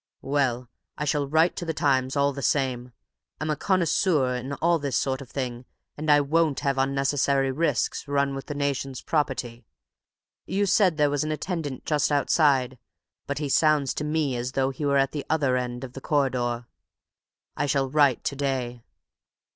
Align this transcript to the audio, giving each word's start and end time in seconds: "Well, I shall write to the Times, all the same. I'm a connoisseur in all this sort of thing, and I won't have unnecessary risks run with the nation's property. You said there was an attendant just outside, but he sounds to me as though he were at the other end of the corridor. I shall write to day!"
"Well, 0.23 0.67
I 0.97 1.05
shall 1.05 1.27
write 1.27 1.55
to 1.57 1.63
the 1.63 1.75
Times, 1.75 2.15
all 2.15 2.33
the 2.33 2.41
same. 2.41 2.91
I'm 3.39 3.51
a 3.51 3.55
connoisseur 3.55 4.33
in 4.35 4.53
all 4.53 4.79
this 4.79 4.97
sort 4.97 5.21
of 5.21 5.29
thing, 5.29 5.65
and 5.95 6.09
I 6.09 6.21
won't 6.21 6.61
have 6.61 6.79
unnecessary 6.79 7.51
risks 7.51 8.07
run 8.07 8.33
with 8.33 8.47
the 8.47 8.55
nation's 8.55 9.03
property. 9.03 9.63
You 10.47 10.65
said 10.65 10.97
there 10.97 11.11
was 11.11 11.23
an 11.23 11.31
attendant 11.31 11.85
just 11.85 12.11
outside, 12.11 12.79
but 13.27 13.37
he 13.37 13.47
sounds 13.47 13.93
to 13.93 14.03
me 14.03 14.35
as 14.35 14.53
though 14.53 14.71
he 14.71 14.85
were 14.85 14.97
at 14.97 15.11
the 15.11 15.23
other 15.29 15.55
end 15.55 15.83
of 15.83 15.93
the 15.93 16.01
corridor. 16.01 16.65
I 17.55 17.67
shall 17.67 17.87
write 17.87 18.23
to 18.23 18.35
day!" 18.35 18.81